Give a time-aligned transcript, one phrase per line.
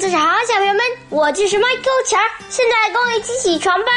[0.00, 3.90] 早上好，小朋友们，我就是麦克钱儿，现在跟我一起起床吧。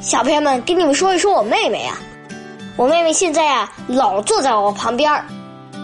[0.00, 1.98] 小朋友们，跟你们说一说我妹妹啊，
[2.78, 5.22] 我妹妹现在啊，老坐在我旁边儿，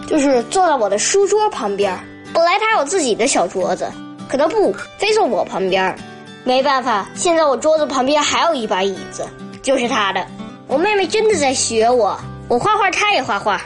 [0.07, 1.99] 就是坐在我的书桌旁边儿。
[2.33, 3.87] 本来她有自己的小桌子，
[4.27, 5.95] 可她不，非坐我旁边儿。
[6.43, 9.27] 没办法，现在我桌子旁边还有一把椅子，
[9.61, 10.25] 就是她的。
[10.65, 13.61] 我妹妹真的在学我，我画画她也画画，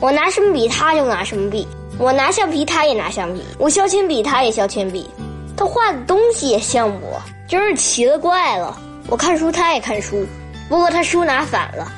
[0.00, 1.68] 我拿什么笔她就拿什么笔。
[1.98, 5.08] 我拿橡皮，他也拿橡皮；我削铅笔，他也削铅笔。
[5.56, 8.76] 他画的东西也像我，真是奇了怪了。
[9.06, 10.26] 我看书，他也看书，
[10.68, 11.90] 不过他书拿反了，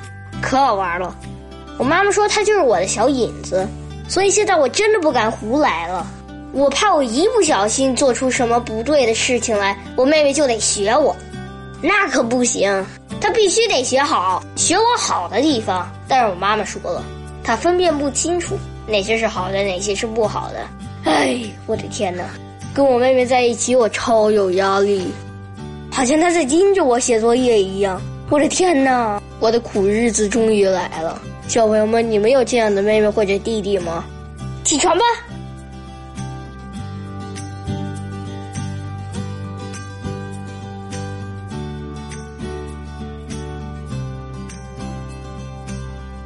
[0.42, 1.16] 可好玩了。
[1.78, 3.66] 我妈妈说他就是我的小影子，
[4.08, 6.06] 所以现在我真的不敢胡来了。
[6.52, 11.16] 我怕我一不小心做出什么不对的事情来，我妹妹就得学我，
[11.80, 12.84] 那可不行。
[13.20, 15.90] 她必须得学好，学我好的地方。
[16.06, 17.02] 但是我妈妈说了，
[17.42, 18.58] 她分辨不清楚。
[18.86, 20.58] 哪些是好的，哪些是不好的？
[21.04, 22.24] 哎，我的天哪！
[22.74, 25.08] 跟我妹妹在一起，我超有压力，
[25.90, 28.00] 好像她在盯着我写作业一样。
[28.30, 29.20] 我的天哪！
[29.40, 31.20] 我的苦日子终于来了。
[31.48, 34.04] 小朋友们，你们有这样的妹妹或者弟弟吗？
[34.64, 35.04] 起床吧！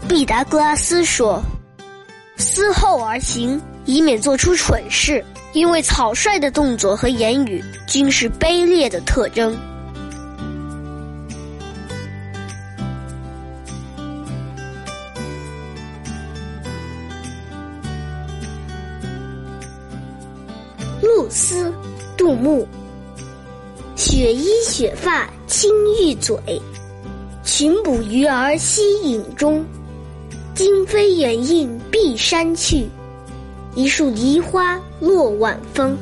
[0.08, 1.42] 毕达哥拉斯说。
[2.40, 5.24] 思后而行，以免做出蠢事。
[5.52, 9.52] 因为草率的动作和言语均是卑劣的特征。
[21.02, 21.72] 露丝，
[22.16, 22.66] 杜牧。
[23.96, 25.68] 雪衣雪发青
[26.00, 26.38] 玉嘴，
[27.42, 29.64] 群捕鱼儿溪影中。
[30.60, 32.86] 惊飞远映碧山去，
[33.74, 35.96] 一树梨花落晚风。